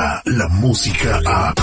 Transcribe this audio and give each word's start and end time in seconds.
llega 0.00 0.22
la 0.24 0.48
música 0.48 1.20
a... 1.26 1.54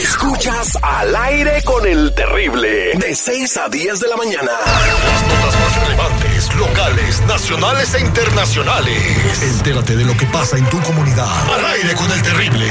Escuchas 0.00 0.78
al 0.82 1.14
aire 1.14 1.62
con 1.64 1.86
el 1.86 2.14
terrible. 2.14 2.92
De 2.94 3.14
6 3.14 3.56
a 3.58 3.68
10 3.68 4.00
de 4.00 4.08
la 4.08 4.16
mañana. 4.16 4.52
Las 4.52 5.22
notas 5.26 5.60
más 5.60 5.82
relevantes, 5.82 6.54
locales, 6.54 7.22
nacionales 7.26 7.94
e 7.94 8.00
internacionales. 8.00 9.42
Entérate 9.42 9.96
de 9.96 10.04
lo 10.04 10.16
que 10.16 10.26
pasa 10.26 10.56
en 10.56 10.64
tu 10.66 10.80
comunidad. 10.80 11.28
Al 11.54 11.66
aire 11.66 11.94
con 11.94 12.10
el 12.10 12.22
terrible. 12.22 12.70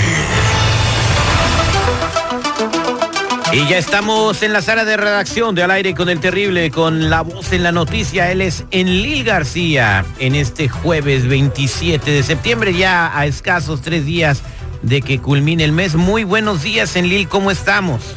Y 3.53 3.67
ya 3.67 3.77
estamos 3.77 4.43
en 4.43 4.53
la 4.53 4.61
sala 4.61 4.85
de 4.85 4.95
redacción 4.95 5.55
de 5.55 5.63
Al 5.63 5.71
aire 5.71 5.93
con 5.93 6.07
el 6.07 6.21
terrible, 6.21 6.71
con 6.71 7.09
la 7.09 7.19
voz 7.19 7.51
en 7.51 7.63
la 7.63 7.73
noticia. 7.73 8.31
Él 8.31 8.39
es 8.39 8.63
Enlil 8.71 9.25
García 9.25 10.05
en 10.19 10.35
este 10.35 10.69
jueves 10.69 11.27
27 11.27 12.11
de 12.11 12.23
septiembre, 12.23 12.73
ya 12.73 13.17
a 13.17 13.25
escasos 13.25 13.81
tres 13.81 14.05
días 14.05 14.41
de 14.83 15.01
que 15.01 15.19
culmine 15.19 15.65
el 15.65 15.73
mes. 15.73 15.95
Muy 15.95 16.23
buenos 16.23 16.63
días, 16.63 16.95
Enlil, 16.95 17.27
¿cómo 17.27 17.51
estamos? 17.51 18.15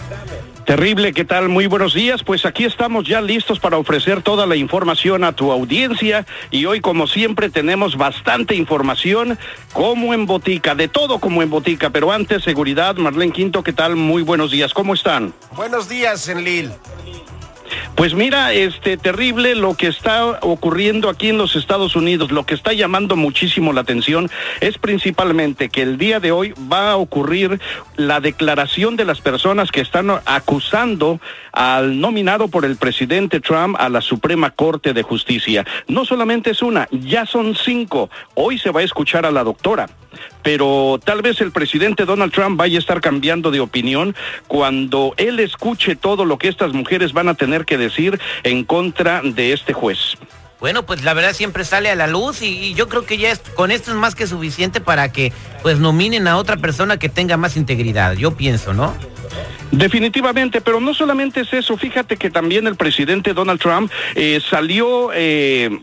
Terrible, 0.64 1.12
¿qué 1.12 1.27
tal? 1.27 1.50
Muy 1.50 1.66
buenos 1.66 1.92
días. 1.92 2.23
Pues 2.23 2.46
aquí 2.46 2.64
estamos 2.64 3.06
ya 3.06 3.20
listos 3.20 3.60
para 3.60 3.77
ofrecer 3.77 4.22
toda 4.22 4.46
la 4.46 4.56
información 4.56 5.22
a 5.22 5.32
tu 5.32 5.52
audiencia 5.52 6.25
y 6.50 6.64
hoy 6.64 6.80
como 6.80 7.06
siempre 7.06 7.50
tenemos 7.50 7.97
bastante 7.97 8.55
información 8.55 9.38
como 9.75 10.14
en 10.14 10.25
botica, 10.25 10.75
de 10.75 10.88
todo 10.88 11.19
como 11.19 11.42
en 11.42 11.50
botica, 11.50 11.91
pero 11.91 12.12
antes 12.12 12.42
seguridad, 12.42 12.97
Marlene 12.97 13.33
Quinto, 13.33 13.62
¿qué 13.62 13.75
tal? 13.75 13.94
Muy 13.97 14.22
buenos 14.22 14.50
días, 14.50 14.72
¿cómo 14.72 14.94
están? 14.94 15.34
Buenos 15.55 15.86
días, 15.88 16.28
Enlil. 16.28 16.72
Pues 17.95 18.12
mira, 18.12 18.53
este 18.53 18.97
terrible 18.97 19.55
lo 19.55 19.75
que 19.75 19.87
está 19.87 20.41
ocurriendo 20.42 21.09
aquí 21.09 21.28
en 21.28 21.39
los 21.39 21.55
Estados 21.55 21.95
Unidos, 21.95 22.33
lo 22.33 22.45
que 22.45 22.55
está 22.55 22.73
llamando 22.73 23.14
muchísimo 23.14 23.73
la 23.73 23.83
atención 23.83 24.31
es 24.61 24.78
principalmente 24.78 25.69
que 25.69 25.83
el 25.83 25.97
día 25.97 26.19
de 26.19 26.33
hoy 26.33 26.55
va 26.70 26.91
a 26.91 26.97
ocurrir 26.97 27.61
la 27.97 28.19
declaración 28.19 28.97
de 28.97 29.05
las 29.05 29.20
personas 29.20 29.70
que 29.70 29.81
están 29.81 30.11
acusando 30.27 31.20
al 31.53 32.00
nominado 32.00 32.48
por 32.48 32.65
el 32.65 32.77
presidente 32.77 33.39
Trump 33.39 33.77
a 33.78 33.89
la 33.89 34.00
Suprema 34.00 34.50
Corte 34.50 34.92
de 34.92 35.05
Justicia. 35.05 35.65
No 35.87 36.05
solamente 36.05 36.50
es 36.50 36.62
una, 36.62 36.89
ya 36.91 37.27
son 37.27 37.55
cinco. 37.55 38.11
Hoy 38.34 38.59
se 38.59 38.72
va 38.72 38.81
a 38.81 38.84
escuchar 38.84 39.25
a 39.25 39.31
la 39.31 39.45
doctora 39.45 39.87
pero 40.42 41.00
tal 41.03 41.22
vez 41.22 41.41
el 41.41 41.50
presidente 41.50 42.05
Donald 42.05 42.33
Trump 42.33 42.56
vaya 42.59 42.77
a 42.77 42.78
estar 42.78 43.00
cambiando 43.00 43.50
de 43.50 43.61
opinión 43.61 44.15
cuando 44.47 45.15
él 45.17 45.41
escuche 45.41 45.97
todo 45.97 46.25
lo 46.25 46.39
que 46.39 46.48
estas 46.48 46.72
mujeres 46.72 47.12
van 47.12 47.28
a 47.28 47.34
tener 47.34 47.65
que 47.65 47.78
decir 47.78 47.83
en 48.42 48.64
contra 48.64 49.22
de 49.22 49.52
este 49.52 49.72
juez. 49.72 50.16
Bueno, 50.60 50.86
pues 50.86 51.04
la 51.04 51.12
verdad 51.12 51.34
siempre 51.34 51.64
sale 51.64 51.91
a 51.91 51.94
la 51.94 52.06
luz 52.06 52.41
y, 52.41 52.46
y 52.46 52.74
yo 52.74 52.88
creo 52.88 53.04
que 53.04 53.18
ya 53.18 53.30
es, 53.30 53.41
con 53.41 53.70
esto 53.70 53.91
es 53.91 53.96
más 53.98 54.14
que 54.14 54.26
suficiente 54.26 54.80
para 54.80 55.12
que 55.12 55.32
pues 55.62 55.78
nominen 55.78 56.26
a 56.26 56.38
otra 56.38 56.56
persona 56.56 56.98
que 56.98 57.08
tenga 57.08 57.36
más 57.36 57.56
integridad, 57.56 58.14
yo 58.14 58.34
pienso, 58.34 58.72
¿no? 58.72 58.94
Definitivamente, 59.72 60.60
pero 60.60 60.80
no 60.80 60.94
solamente 60.94 61.41
es 61.41 61.52
eso, 61.52 61.76
fíjate 61.76 62.16
que 62.16 62.30
también 62.30 62.66
el 62.66 62.76
presidente 62.76 63.34
Donald 63.34 63.60
Trump 63.60 63.91
eh, 64.14 64.41
salió... 64.48 65.10
Eh, 65.12 65.80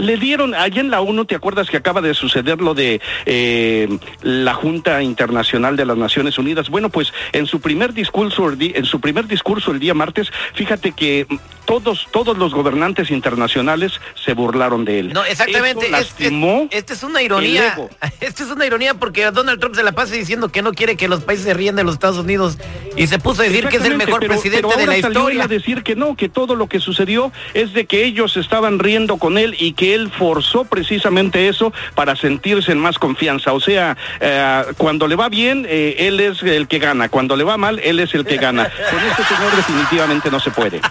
le 0.00 0.16
dieron, 0.16 0.54
allá 0.54 0.80
en 0.80 0.90
la 0.90 1.00
ONU, 1.00 1.24
¿te 1.24 1.34
acuerdas 1.34 1.68
que 1.68 1.76
acaba 1.76 2.00
de 2.00 2.14
suceder 2.14 2.60
lo 2.60 2.74
de 2.74 3.00
eh, 3.26 3.88
la 4.22 4.54
Junta 4.54 5.02
Internacional 5.02 5.76
de 5.76 5.86
las 5.86 5.96
Naciones 5.96 6.38
Unidas? 6.38 6.68
Bueno, 6.68 6.88
pues 6.88 7.12
en 7.32 7.46
su 7.46 7.60
primer 7.60 7.92
discurso, 7.92 8.50
en 8.58 8.84
su 8.84 9.00
primer 9.00 9.26
discurso 9.26 9.70
el 9.72 9.80
día 9.80 9.94
martes, 9.94 10.32
fíjate 10.54 10.92
que 10.92 11.26
todos, 11.64 12.08
todos 12.10 12.36
los 12.36 12.52
gobernantes 12.52 13.10
internacionales 13.10 14.00
se 14.24 14.34
burlaron 14.34 14.84
de 14.84 14.98
él. 14.98 15.12
No, 15.12 15.24
exactamente. 15.24 15.88
Lastimó 15.88 16.66
es, 16.70 16.84
es, 16.84 16.90
es 16.90 17.02
una 17.04 17.22
ironía. 17.22 17.76
Esto 18.20 18.42
es 18.42 18.50
una 18.50 18.66
ironía 18.66 18.94
porque 18.94 19.30
Donald 19.30 19.60
Trump 19.60 19.76
se 19.76 19.84
la 19.84 19.92
pasa 19.92 20.14
diciendo 20.14 20.48
que 20.48 20.62
no 20.62 20.72
quiere 20.72 20.96
que 20.96 21.06
los 21.06 21.22
países 21.22 21.44
se 21.44 21.54
ríen 21.54 21.76
de 21.76 21.84
los 21.84 21.94
Estados 21.94 22.18
Unidos 22.18 22.58
y 22.96 23.06
se 23.06 23.18
puso 23.18 23.42
a 23.42 23.44
decir 23.44 23.68
que 23.68 23.76
es 23.76 23.84
el 23.84 23.96
mejor 23.96 24.20
pero, 24.20 24.32
presidente 24.32 24.66
pero 24.66 24.80
de 24.80 24.86
la 24.86 25.00
salió 25.00 25.20
historia. 25.20 25.44
a 25.44 25.48
decir 25.48 25.82
que 25.82 25.94
no, 25.94 26.16
que 26.16 26.28
todo 26.28 26.56
lo 26.56 26.66
que 26.66 26.80
sucedió 26.80 27.30
es 27.54 27.72
de 27.72 27.86
que 27.86 28.04
ellos 28.04 28.36
estaban 28.36 28.78
riendo 28.78 29.18
con 29.18 29.38
él 29.38 29.54
y 29.58 29.74
que 29.74 29.89
él 29.92 30.10
forzó 30.10 30.64
precisamente 30.64 31.48
eso 31.48 31.72
para 31.94 32.16
sentirse 32.16 32.72
en 32.72 32.78
más 32.78 32.98
confianza. 32.98 33.52
O 33.52 33.60
sea, 33.60 33.96
eh, 34.20 34.64
cuando 34.76 35.06
le 35.06 35.16
va 35.16 35.28
bien, 35.28 35.66
eh, 35.68 35.96
él 35.98 36.20
es 36.20 36.42
el 36.42 36.68
que 36.68 36.78
gana. 36.78 37.08
Cuando 37.08 37.36
le 37.36 37.44
va 37.44 37.56
mal, 37.56 37.78
él 37.80 38.00
es 38.00 38.14
el 38.14 38.24
que 38.24 38.36
gana. 38.36 38.70
Con 38.90 39.00
este 39.00 39.24
señor 39.24 39.54
definitivamente 39.56 40.30
no 40.30 40.40
se 40.40 40.50
puede. 40.50 40.80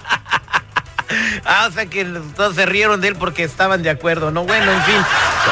Ah, 1.45 1.65
o 1.67 1.71
sea 1.71 1.87
que 1.87 2.05
todos 2.35 2.55
se 2.55 2.65
rieron 2.67 3.01
de 3.01 3.07
él 3.07 3.15
porque 3.15 3.43
estaban 3.43 3.81
de 3.81 3.89
acuerdo, 3.89 4.29
¿no? 4.29 4.43
Bueno, 4.43 4.71
en 4.71 4.81
fin. 4.83 4.95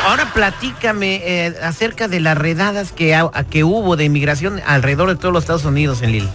Ahora 0.06 0.32
platícame 0.34 1.22
eh, 1.24 1.56
acerca 1.64 2.08
de 2.08 2.20
las 2.20 2.38
redadas 2.38 2.92
que, 2.92 3.20
que 3.50 3.64
hubo 3.64 3.96
de 3.96 4.06
inmigración 4.06 4.62
alrededor 4.68 5.10
de 5.10 5.16
todos 5.16 5.34
los 5.34 5.44
Estados 5.44 5.66
Unidos 5.66 6.02
en 6.04 6.12
Lille. 6.12 6.30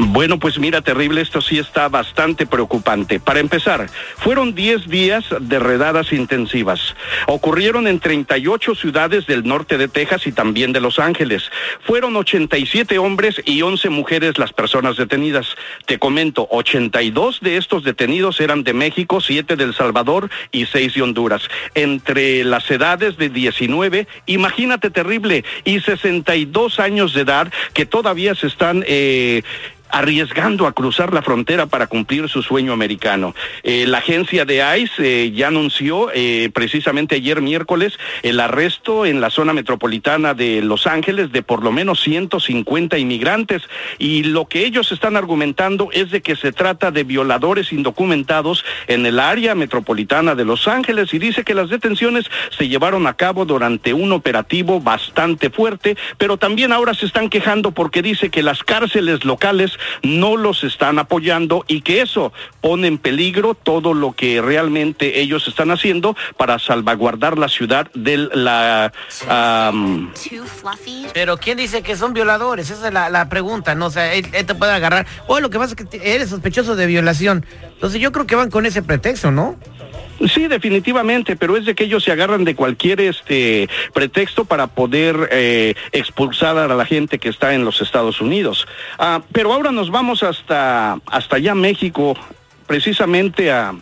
Bueno, 0.00 0.38
pues 0.38 0.60
mira, 0.60 0.80
terrible, 0.80 1.20
esto 1.20 1.40
sí 1.40 1.58
está 1.58 1.88
bastante 1.88 2.46
preocupante. 2.46 3.18
Para 3.18 3.40
empezar, 3.40 3.88
fueron 4.18 4.54
10 4.54 4.88
días 4.88 5.24
de 5.40 5.58
redadas 5.58 6.12
intensivas. 6.12 6.94
Ocurrieron 7.26 7.88
en 7.88 7.98
38 7.98 8.76
ciudades 8.76 9.26
del 9.26 9.44
norte 9.44 9.76
de 9.76 9.88
Texas 9.88 10.28
y 10.28 10.32
también 10.32 10.72
de 10.72 10.80
Los 10.80 11.00
Ángeles. 11.00 11.50
Fueron 11.80 12.14
87 12.14 12.96
hombres 12.98 13.42
y 13.44 13.62
11 13.62 13.90
mujeres 13.90 14.38
las 14.38 14.52
personas 14.52 14.96
detenidas. 14.96 15.56
Te 15.84 15.98
comento, 15.98 16.46
82 16.48 17.40
de 17.40 17.56
estos 17.56 17.82
detenidos 17.82 18.40
eran 18.40 18.62
de 18.62 18.74
México, 18.74 19.20
7 19.20 19.56
de 19.56 19.64
El 19.64 19.74
Salvador 19.74 20.30
y 20.52 20.66
6 20.66 20.94
de 20.94 21.02
Honduras. 21.02 21.42
Entre 21.74 22.44
las 22.44 22.70
edades 22.70 23.16
de 23.16 23.30
19, 23.30 24.06
imagínate 24.26 24.90
terrible, 24.90 25.44
y 25.64 25.80
62 25.80 26.78
años 26.78 27.14
de 27.14 27.22
edad 27.22 27.52
que 27.74 27.84
todavía 27.84 28.36
se 28.36 28.46
están... 28.46 28.84
Eh, 28.86 29.42
arriesgando 29.90 30.66
a 30.66 30.72
cruzar 30.72 31.12
la 31.12 31.22
frontera 31.22 31.66
para 31.66 31.86
cumplir 31.86 32.28
su 32.28 32.42
sueño 32.42 32.72
americano. 32.72 33.34
Eh, 33.62 33.86
la 33.86 33.98
agencia 33.98 34.44
de 34.44 34.62
ICE 34.78 35.24
eh, 35.24 35.32
ya 35.32 35.48
anunció 35.48 36.10
eh, 36.14 36.50
precisamente 36.52 37.16
ayer 37.16 37.40
miércoles 37.40 37.98
el 38.22 38.40
arresto 38.40 39.06
en 39.06 39.20
la 39.20 39.30
zona 39.30 39.52
metropolitana 39.52 40.34
de 40.34 40.62
Los 40.62 40.86
Ángeles 40.86 41.32
de 41.32 41.42
por 41.42 41.62
lo 41.62 41.72
menos 41.72 42.00
150 42.00 42.98
inmigrantes 42.98 43.62
y 43.98 44.24
lo 44.24 44.46
que 44.46 44.64
ellos 44.64 44.92
están 44.92 45.16
argumentando 45.16 45.88
es 45.92 46.10
de 46.10 46.20
que 46.20 46.36
se 46.36 46.52
trata 46.52 46.90
de 46.90 47.04
violadores 47.04 47.72
indocumentados 47.72 48.64
en 48.86 49.06
el 49.06 49.18
área 49.18 49.54
metropolitana 49.54 50.34
de 50.34 50.44
Los 50.44 50.68
Ángeles 50.68 51.12
y 51.14 51.18
dice 51.18 51.44
que 51.44 51.54
las 51.54 51.70
detenciones 51.70 52.26
se 52.56 52.68
llevaron 52.68 53.06
a 53.06 53.14
cabo 53.14 53.44
durante 53.44 53.92
un 53.92 54.12
operativo 54.12 54.80
bastante 54.80 55.50
fuerte, 55.50 55.96
pero 56.16 56.36
también 56.36 56.72
ahora 56.72 56.94
se 56.94 57.06
están 57.06 57.30
quejando 57.30 57.72
porque 57.72 58.02
dice 58.02 58.30
que 58.30 58.42
las 58.42 58.62
cárceles 58.62 59.24
locales 59.24 59.77
no 60.02 60.36
los 60.36 60.64
están 60.64 60.98
apoyando 60.98 61.64
y 61.68 61.82
que 61.82 62.00
eso 62.00 62.32
pone 62.60 62.86
en 62.88 62.98
peligro 62.98 63.54
todo 63.54 63.94
lo 63.94 64.12
que 64.12 64.40
realmente 64.40 65.20
ellos 65.20 65.46
están 65.48 65.70
haciendo 65.70 66.16
para 66.36 66.58
salvaguardar 66.58 67.38
la 67.38 67.48
ciudad 67.48 67.90
de 67.94 68.16
la... 68.32 68.92
Pero 71.14 71.36
¿quién 71.36 71.58
dice 71.58 71.82
que 71.82 71.96
son 71.96 72.12
violadores? 72.12 72.70
Esa 72.70 72.88
es 72.88 72.92
la, 72.92 73.10
la 73.10 73.28
pregunta, 73.28 73.74
¿no? 73.74 73.86
O 73.86 73.90
sea, 73.90 74.12
él, 74.14 74.30
te 74.30 74.54
puede 74.54 74.72
agarrar. 74.72 75.06
O 75.26 75.40
lo 75.40 75.50
que 75.50 75.58
pasa 75.58 75.74
es 75.76 75.88
que 75.88 76.14
eres 76.14 76.30
sospechoso 76.30 76.76
de 76.76 76.86
violación. 76.86 77.44
Entonces 77.74 78.00
yo 78.00 78.12
creo 78.12 78.26
que 78.26 78.34
van 78.34 78.50
con 78.50 78.66
ese 78.66 78.82
pretexto, 78.82 79.30
¿no? 79.30 79.56
Sí, 80.26 80.48
definitivamente, 80.48 81.36
pero 81.36 81.56
es 81.56 81.64
de 81.64 81.74
que 81.74 81.84
ellos 81.84 82.02
se 82.02 82.10
agarran 82.10 82.44
de 82.44 82.56
cualquier 82.56 83.00
este 83.00 83.68
pretexto 83.92 84.44
para 84.44 84.66
poder 84.66 85.28
eh, 85.30 85.74
expulsar 85.92 86.58
a 86.58 86.66
la 86.66 86.84
gente 86.84 87.18
que 87.18 87.28
está 87.28 87.54
en 87.54 87.64
los 87.64 87.80
Estados 87.80 88.20
Unidos. 88.20 88.66
Ah, 88.98 89.22
pero 89.32 89.52
ahora 89.52 89.70
nos 89.70 89.90
vamos 89.90 90.22
hasta 90.22 90.98
hasta 91.06 91.36
allá 91.36 91.54
México, 91.54 92.16
precisamente 92.66 93.52
a 93.52 93.74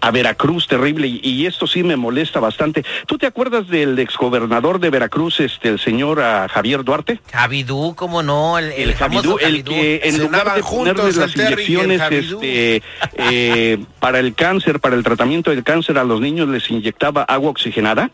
a 0.00 0.10
Veracruz, 0.10 0.66
terrible, 0.68 1.06
y, 1.08 1.20
y 1.22 1.46
esto 1.46 1.66
sí 1.66 1.82
me 1.82 1.96
molesta 1.96 2.38
bastante. 2.40 2.84
¿Tú 3.06 3.18
te 3.18 3.26
acuerdas 3.26 3.68
del 3.68 3.98
exgobernador 3.98 4.78
de 4.80 4.90
Veracruz, 4.90 5.40
este, 5.40 5.68
el 5.68 5.78
señor 5.80 6.20
ah, 6.20 6.46
Javier 6.48 6.84
Duarte? 6.84 7.20
Javidú, 7.32 7.94
¿cómo 7.96 8.22
no? 8.22 8.58
El, 8.58 8.66
el, 8.72 8.90
El 8.90 8.94
famoso 8.94 9.36
Javidú, 9.36 9.38
el 9.38 9.62
Javidú. 9.64 9.70
que 9.72 10.00
en 10.04 10.18
lugar 10.18 10.40
Cenaban 10.42 10.54
de 10.56 10.62
juntos 10.62 10.94
ponerles 10.94 11.16
las 11.16 11.36
inyecciones 11.36 12.00
este, 12.10 12.82
eh, 13.16 13.78
para 13.98 14.18
el 14.20 14.34
cáncer, 14.34 14.80
para 14.80 14.94
el 14.96 15.02
tratamiento 15.02 15.50
del 15.50 15.64
cáncer 15.64 15.98
a 15.98 16.04
los 16.04 16.20
niños 16.20 16.48
les 16.48 16.70
inyectaba 16.70 17.22
agua 17.24 17.50
oxigenada. 17.50 18.10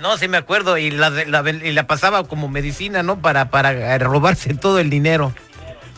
No, 0.00 0.18
sí 0.18 0.28
me 0.28 0.36
acuerdo, 0.36 0.76
y 0.76 0.90
la, 0.90 1.08
la- 1.08 1.50
y 1.50 1.72
la 1.72 1.86
pasaba 1.86 2.24
como 2.24 2.48
medicina, 2.48 3.02
¿no? 3.02 3.20
Para, 3.20 3.48
para 3.48 3.72
eh, 3.94 3.98
robarse 3.98 4.52
todo 4.54 4.78
el 4.78 4.90
dinero. 4.90 5.32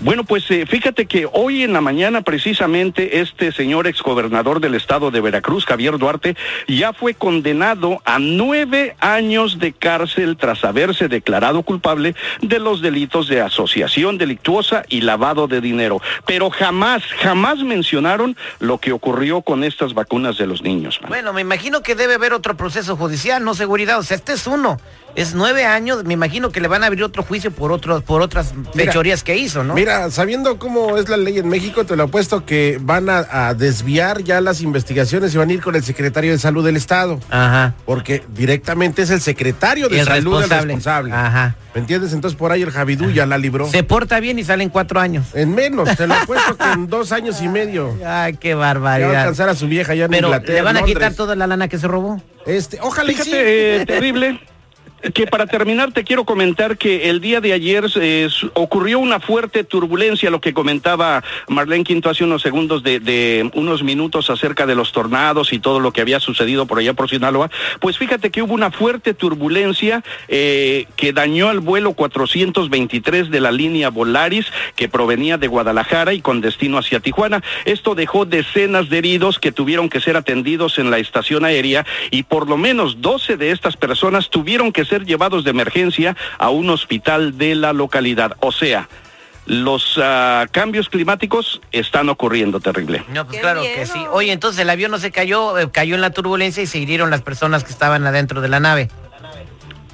Bueno, 0.00 0.23
pues 0.23 0.49
eh, 0.53 0.65
fíjate 0.65 1.06
que 1.06 1.29
hoy 1.33 1.65
en 1.65 1.73
la 1.73 1.81
mañana 1.81 2.23
precisamente 2.23 3.21
este 3.21 3.50
señor 3.50 3.89
exgobernador 3.89 4.61
del 4.61 4.77
estado 4.77 5.11
de 5.11 5.21
Veracruz, 5.21 5.65
Javier 5.65 5.99
Duarte, 5.99 6.37
ya 6.69 6.93
fue 6.93 7.15
condenado 7.15 8.00
a 8.05 8.21
nueve 8.21 8.95
años 9.00 9.59
de 9.59 9.73
cárcel 9.73 10.37
tras 10.37 10.65
haberse 10.65 11.09
declarado 11.09 11.62
culpable 11.62 12.15
de 12.41 12.61
los 12.61 12.81
delitos 12.81 13.27
de 13.27 13.41
asociación 13.41 14.19
delictuosa 14.19 14.85
y 14.89 15.00
lavado 15.00 15.49
de 15.49 15.61
dinero. 15.61 16.01
Pero 16.27 16.51
jamás, 16.51 17.03
jamás 17.21 17.59
mencionaron 17.65 18.37
lo 18.61 18.79
que 18.79 18.93
ocurrió 18.93 19.43
con 19.43 19.65
estas 19.65 19.94
vacunas 19.94 20.39
de 20.39 20.47
los 20.47 20.62
niños. 20.62 21.01
Bueno, 21.09 21.33
me 21.33 21.41
imagino 21.41 21.83
que 21.83 21.97
debe 21.97 22.15
haber 22.15 22.35
otro 22.35 22.56
proceso 22.56 22.97
judicial, 22.97 23.43
no 23.43 23.55
seguridad. 23.55 23.99
O 23.99 24.05
sea, 24.05 24.17
este 24.17 24.35
es 24.35 24.47
uno. 24.47 24.79
Es 25.19 25.35
nueve 25.35 25.65
años, 25.65 26.05
me 26.05 26.15
imagino 26.15 26.50
que 26.50 26.61
le 26.61 26.69
van 26.69 26.85
a 26.85 26.87
abrir 26.87 27.03
otro 27.03 27.25
juicio 27.25 27.50
por 27.50 27.73
otro, 27.73 28.00
por 28.03 28.23
otras 28.23 28.55
fechorías 28.73 29.25
que 29.25 29.37
hizo, 29.37 29.65
¿no? 29.65 29.75
Mira, 29.75 30.11
sabiendo 30.12 30.59
cómo 30.59 30.97
es 30.97 31.09
la 31.09 31.17
ley 31.17 31.38
en 31.38 31.49
México, 31.49 31.85
te 31.85 31.97
lo 31.97 32.05
apuesto 32.05 32.47
que 32.47 32.79
van 32.81 33.11
a, 33.11 33.26
a 33.31 33.55
desviar 33.55 34.23
ya 34.23 34.41
las 34.41 34.61
investigaciones 34.61 35.35
y 35.35 35.38
van 35.38 35.49
a 35.50 35.53
ir 35.55 35.61
con 35.61 35.75
el 35.75 35.82
secretario 35.82 36.31
de 36.31 36.38
Salud 36.38 36.65
del 36.65 36.76
Estado. 36.76 37.19
Ajá. 37.31 37.75
Porque 37.85 38.23
directamente 38.32 39.03
es 39.03 39.11
el 39.11 39.20
secretario 39.20 39.88
de 39.88 39.99
El 40.00 40.06
Salud 40.06 40.38
responsable. 40.38 40.55
el 40.62 40.69
responsable. 40.69 41.12
Ajá. 41.15 41.56
¿Me 41.75 41.81
entiendes? 41.81 42.12
Entonces 42.12 42.38
por 42.38 42.53
ahí 42.53 42.62
el 42.62 42.70
Javidú 42.70 43.11
ya 43.11 43.26
la 43.26 43.38
libró. 43.38 43.69
Se 43.69 43.82
porta 43.82 44.20
bien 44.20 44.38
y 44.38 44.44
salen 44.44 44.69
cuatro 44.69 45.00
años. 45.00 45.26
En 45.35 45.53
menos, 45.55 45.97
te 45.97 46.06
lo 46.06 46.15
apuesto 46.23 46.56
que 46.56 46.70
en 46.73 46.87
dos 46.88 47.11
años 47.11 47.43
y 47.43 47.49
medio. 47.49 47.97
Ay, 48.06 48.35
qué 48.37 48.50
Ya 48.50 48.56
va 48.56 48.70
a 48.70 48.75
barbaridad. 48.75 49.17
alcanzar 49.17 49.49
a 49.49 49.56
su 49.56 49.67
vieja 49.67 49.94
ya 49.97 50.05
en 50.05 50.11
Pero 50.12 50.29
Inglaterra. 50.29 50.55
le 50.55 50.62
van 50.62 50.76
a 50.76 50.81
Londres. 50.81 50.97
quitar 50.97 51.15
toda 51.15 51.35
la 51.35 51.47
lana 51.49 51.67
que 51.67 51.76
se 51.79 51.88
robó. 51.88 52.23
Este, 52.47 52.79
ojalá 52.81 53.11
y 53.11 53.15
sí. 53.17 53.23
Fíjate, 53.25 53.82
eh, 53.82 53.87
terrible. 53.87 54.41
Que 55.15 55.29
para 55.29 55.47
terminar 55.47 55.93
te 55.93 56.03
quiero 56.03 56.25
comentar 56.25 56.77
que 56.77 57.09
el 57.09 57.21
día 57.21 57.41
de 57.41 57.53
ayer 57.53 57.85
eh, 58.00 58.29
ocurrió 58.55 58.99
una 58.99 59.21
fuerte 59.21 59.62
turbulencia, 59.62 60.29
lo 60.29 60.41
que 60.41 60.53
comentaba 60.53 61.23
Marlene 61.47 61.85
Quinto 61.85 62.11
hace 62.11 62.25
unos 62.25 62.43
segundos 62.43 62.83
de, 62.83 63.49
unos 63.55 63.85
minutos 63.85 64.29
acerca 64.29 64.67
de 64.67 64.75
los 64.75 64.91
tornados 64.91 65.53
y 65.53 65.61
todo 65.61 65.79
lo 65.79 65.93
que 65.93 66.00
había 66.00 66.19
sucedido 66.19 66.67
por 66.67 66.81
allá 66.81 66.95
por 66.95 67.09
Sinaloa. 67.09 67.49
Pues 67.79 67.97
fíjate 67.97 68.31
que 68.31 68.43
hubo 68.43 68.55
una 68.55 68.73
fuerte 68.73 69.15
turbulencia 69.15 70.03
eh, 70.27 70.87
que 70.97 71.12
dañó 71.12 71.53
el 71.53 71.61
vuelo 71.61 71.93
423 71.93 73.31
de 73.31 73.41
la 73.41 73.53
línea 73.53 73.91
Volaris 73.91 74.47
que 74.75 74.89
provenía 74.89 75.39
de 75.39 75.47
Guadalajara 75.47 76.12
y 76.12 76.21
con 76.21 76.41
destino 76.41 76.77
hacia 76.77 76.99
Tijuana. 76.99 77.44
Esto 77.67 77.94
dejó 77.94 78.25
decenas 78.25 78.89
de 78.89 78.99
heridos 78.99 79.39
que 79.39 79.53
tuvieron 79.53 79.89
que 79.89 80.01
ser 80.01 80.17
atendidos 80.17 80.81
en 80.81 80.91
la 80.91 80.99
estación 80.99 81.44
aérea 81.44 81.87
y 82.11 82.25
por 82.25 82.49
lo 82.49 82.56
menos 82.56 83.01
12 83.01 83.37
de 83.37 83.53
estas 83.53 83.77
personas 83.77 84.29
tuvieron 84.29 84.73
que 84.73 84.88
ser 84.88 85.05
llevados 85.05 85.44
de 85.44 85.50
emergencia 85.50 86.17
a 86.38 86.50
un 86.50 86.70
hospital 86.70 87.38
de 87.38 87.55
la 87.55 87.73
localidad. 87.73 88.37
O 88.40 88.52
sea, 88.52 88.88
los 89.46 89.99
ah, 90.02 90.46
cambios 90.50 90.88
climáticos 90.88 91.61
están 91.73 92.08
ocurriendo 92.08 92.61
terrible. 92.61 93.02
No, 93.08 93.25
pues 93.25 93.37
Qué 93.37 93.40
claro 93.40 93.62
que 93.62 93.87
sí. 93.87 93.99
Oye, 94.12 94.32
entonces 94.32 94.61
el 94.61 94.70
avión 94.70 94.90
no 94.90 94.99
se 94.99 95.11
cayó, 95.11 95.58
eh, 95.58 95.70
cayó 95.70 95.94
en 95.94 96.02
la 96.02 96.11
turbulencia 96.11 96.62
y 96.62 96.67
se 96.67 96.79
hirieron 96.79 97.11
las 97.11 97.23
personas 97.23 97.64
que 97.64 97.73
estaban 97.73 98.06
adentro 98.06 98.40
de 98.40 98.49
la 98.49 98.61
nave. 98.61 98.88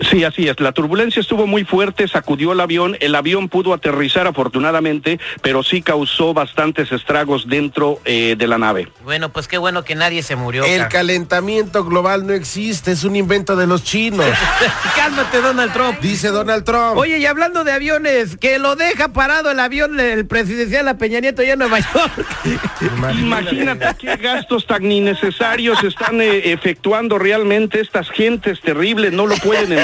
Sí, 0.01 0.25
así 0.25 0.49
es. 0.49 0.59
La 0.61 0.73
turbulencia 0.73 1.21
estuvo 1.21 1.47
muy 1.47 1.65
fuerte, 1.65 2.09
sacudió 2.09 2.53
el 2.53 2.61
avión. 2.61 2.97
El 3.01 3.15
avión 3.15 3.49
pudo 3.49 3.73
aterrizar 3.73 4.27
afortunadamente, 4.27 5.21
pero 5.43 5.63
sí 5.63 5.83
causó 5.83 6.35
bastantes 6.35 6.91
estragos 6.93 7.49
dentro 7.49 8.01
eh, 8.05 8.35
de 8.37 8.47
la 8.47 8.59
nave. 8.59 8.89
Bueno, 9.05 9.31
pues 9.31 9.47
qué 9.49 9.59
bueno 9.59 9.85
que 9.85 9.95
nadie 9.95 10.23
se 10.23 10.37
murió. 10.37 10.65
El 10.65 10.81
ca- 10.83 10.89
calentamiento 10.89 11.85
global 11.85 12.27
no 12.27 12.33
existe, 12.33 12.93
es 12.93 13.05
un 13.05 13.17
invento 13.17 13.57
de 13.57 13.67
los 13.67 13.85
chinos, 13.85 14.27
Cálmate, 14.97 15.41
Donald 15.41 15.73
Trump. 15.73 16.01
dice 16.01 16.29
Donald 16.29 16.65
Trump. 16.65 16.97
Oye, 16.97 17.19
y 17.19 17.27
hablando 17.27 17.63
de 17.65 17.73
aviones, 17.73 18.37
que 18.37 18.59
lo 18.59 18.77
deja 18.77 19.09
parado 19.13 19.51
el 19.51 19.61
avión 19.61 19.99
el 20.01 20.27
presidencial 20.27 20.89
a 20.89 20.99
Peña 20.99 21.21
Nieto 21.21 21.43
allá 21.43 21.53
en 21.55 21.59
Nueva 21.61 21.79
York. 21.81 22.27
Imagínate 23.19 23.87
qué 23.99 24.17
gastos 24.17 24.67
tan 24.67 24.91
innecesarios 24.91 25.83
están 25.85 26.21
eh, 26.21 26.53
efectuando 26.53 27.19
realmente 27.19 27.81
estas 27.81 28.11
gentes 28.11 28.61
terribles, 28.61 29.13
no 29.13 29.27
lo 29.27 29.37
pueden 29.37 29.65
entender. 29.73 29.84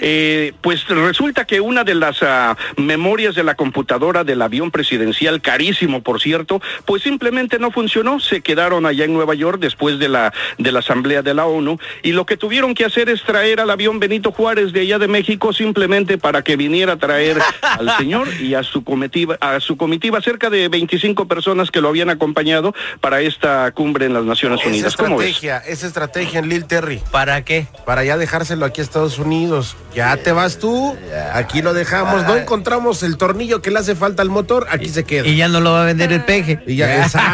Eh, 0.00 0.52
pues 0.60 0.86
resulta 0.88 1.44
que 1.44 1.60
una 1.60 1.84
de 1.84 1.94
las 1.94 2.22
ah, 2.22 2.56
memorias 2.76 3.34
de 3.34 3.44
la 3.44 3.54
computadora 3.54 4.24
del 4.24 4.42
avión 4.42 4.70
presidencial, 4.70 5.40
carísimo 5.40 6.02
por 6.02 6.20
cierto, 6.20 6.60
pues 6.84 7.02
simplemente 7.02 7.58
no 7.58 7.70
funcionó, 7.70 8.20
se 8.20 8.40
quedaron 8.40 8.86
allá 8.86 9.04
en 9.04 9.12
Nueva 9.12 9.34
York 9.34 9.58
después 9.60 9.98
de 9.98 10.08
la, 10.08 10.32
de 10.58 10.72
la 10.72 10.80
Asamblea 10.80 11.22
de 11.22 11.34
la 11.34 11.46
ONU 11.46 11.78
y 12.02 12.12
lo 12.12 12.26
que 12.26 12.36
tuvieron 12.36 12.74
que 12.74 12.84
hacer 12.84 13.08
es 13.08 13.22
traer 13.22 13.60
al 13.60 13.70
avión 13.70 14.00
Benito 14.00 14.32
Juárez 14.32 14.72
de 14.72 14.80
allá 14.80 14.98
de 14.98 15.08
México 15.08 15.52
simplemente 15.52 16.18
para 16.18 16.42
que 16.42 16.56
viniera 16.56 16.94
a 16.94 16.96
traer 16.96 17.38
al 17.62 17.96
señor 17.96 18.28
y 18.40 18.54
a 18.54 18.62
su 18.62 18.84
comitiva, 18.84 19.36
a 19.40 19.60
su 19.60 19.76
comitiva, 19.76 20.20
cerca 20.20 20.50
de 20.50 20.68
25 20.68 21.26
personas 21.26 21.70
que 21.70 21.80
lo 21.80 21.88
habían 21.88 22.10
acompañado 22.10 22.74
para 23.00 23.20
esta 23.20 23.70
cumbre 23.72 24.06
en 24.06 24.14
las 24.14 24.24
Naciones 24.24 24.60
esa 24.60 24.68
Unidas. 24.68 24.96
¿Cómo 24.96 25.16
ves? 25.16 25.28
estrategia, 25.28 25.58
esa 25.58 25.86
estrategia 25.86 26.38
en 26.40 26.48
Lil 26.48 26.64
Terry, 26.64 27.00
¿Para 27.10 27.44
qué? 27.44 27.66
para 27.84 28.04
ya 28.04 28.16
dejárselo 28.16 28.64
aquí 28.64 28.80
a 28.80 28.84
Estados 28.84 29.03
Unidos. 29.18 29.76
Ya 29.94 30.16
te 30.16 30.32
vas 30.32 30.58
tú, 30.58 30.96
aquí 31.32 31.62
lo 31.62 31.72
dejamos, 31.74 32.24
no 32.24 32.36
encontramos 32.36 33.02
el 33.02 33.16
tornillo 33.16 33.62
que 33.62 33.70
le 33.70 33.78
hace 33.78 33.94
falta 33.94 34.22
al 34.22 34.30
motor, 34.30 34.66
aquí 34.70 34.88
se 34.88 35.04
queda. 35.04 35.26
Y 35.26 35.36
ya 35.36 35.48
no 35.48 35.60
lo 35.60 35.72
va 35.72 35.82
a 35.82 35.84
vender 35.86 36.12
el 36.12 36.24
peje. 36.24 36.60
Y 36.66 36.76
ya, 36.76 37.02
exacto, 37.04 37.30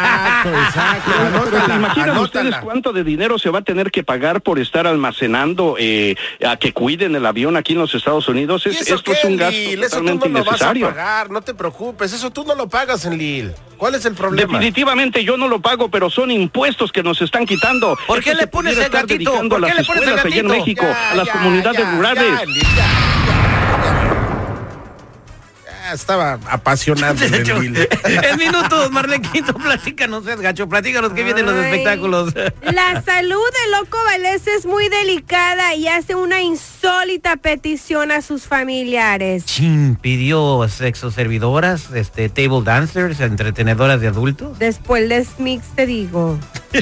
exacto. 0.49 1.11
¿se 1.11 1.57
Anótala, 2.01 2.21
ustedes 2.21 2.55
cuánto 2.57 2.93
de 2.93 3.03
dinero 3.03 3.37
se 3.39 3.49
va 3.49 3.59
a 3.59 3.61
tener 3.61 3.91
que 3.91 4.03
pagar 4.03 4.41
por 4.41 4.59
estar 4.59 4.87
almacenando 4.87 5.75
eh, 5.79 6.15
a 6.45 6.57
que 6.57 6.73
cuiden 6.73 7.15
el 7.15 7.25
avión 7.25 7.57
aquí 7.57 7.73
en 7.73 7.79
los 7.79 7.93
Estados 7.95 8.27
Unidos? 8.27 8.63
¿Y 8.65 8.69
Es- 8.69 8.81
eso 8.81 8.95
esto 8.95 9.11
es 9.13 9.23
un 9.23 9.37
gasto 9.37 9.55
Lil? 9.55 9.83
Eso 9.83 9.97
tú 9.97 10.05
totalmente 10.05 10.29
no 10.29 10.39
lo 10.39 10.45
vas 10.45 10.53
a 10.61 10.65
innecesario. 10.71 10.89
pagar, 10.89 11.29
no 11.31 11.41
te 11.41 11.53
preocupes, 11.53 12.13
eso 12.13 12.31
tú 12.31 12.43
no 12.43 12.55
lo 12.55 12.67
pagas 12.69 13.05
en 13.05 13.17
Lil. 13.17 13.51
¿Cuál 13.77 13.95
es 13.95 14.05
el 14.05 14.13
problema? 14.13 14.59
Definitivamente 14.59 15.23
yo 15.23 15.37
no 15.37 15.47
lo 15.47 15.59
pago, 15.59 15.89
pero 15.89 16.09
son 16.09 16.29
impuestos 16.29 16.91
que 16.91 17.01
nos 17.01 17.21
están 17.21 17.45
quitando. 17.45 17.97
¿Por 18.07 18.21
qué 18.23 18.31
Esto 18.31 18.41
le 18.41 18.47
pones 18.47 18.77
el 18.77 18.89
gatito? 18.89 19.07
dedicando 19.31 19.55
¿Por 19.55 19.65
a 19.65 19.67
qué 19.69 19.73
las 19.73 19.81
le 19.81 19.85
pones 19.87 20.03
el 20.03 20.09
escuelas 20.15 20.25
allá 20.25 20.39
en 20.41 20.47
gatito? 20.47 20.59
México, 20.65 20.85
Ya, 20.85 21.11
a 21.11 21.15
las 21.15 21.25
ya, 21.27 21.33
comunidades 21.33 21.79
ya, 21.79 21.91
rurales. 21.95 22.39
Estaba 25.93 26.39
apasionado 26.49 27.23
el 27.23 27.43
Lil. 27.43 27.87
en 28.03 28.37
minutos, 28.37 28.91
Marlene 28.91 29.27
Quinto, 29.29 29.53
platícanos, 29.53 30.25
es 30.27 30.39
gacho, 30.39 30.67
platícanos 30.67 31.13
que 31.13 31.23
vienen 31.23 31.45
los 31.45 31.55
espectáculos. 31.55 32.33
La 32.61 33.01
salud 33.01 33.39
de 33.39 33.71
Loco 33.77 33.97
Valdés 34.05 34.47
es 34.47 34.65
muy 34.65 34.89
delicada 34.89 35.75
y 35.75 35.87
hace 35.87 36.15
una 36.15 36.41
insólita 36.41 37.37
petición 37.37 38.11
a 38.11 38.21
sus 38.21 38.43
familiares. 38.43 39.45
Chin, 39.45 39.97
pidió 39.99 40.67
sexo 40.69 41.11
servidoras, 41.11 41.91
este, 41.93 42.29
table 42.29 42.61
dancers, 42.63 43.19
entretenedoras 43.19 44.01
de 44.01 44.07
adultos. 44.07 44.59
Después 44.59 45.07
del 45.09 45.27
mix 45.37 45.65
te 45.75 45.85
digo. 45.85 46.39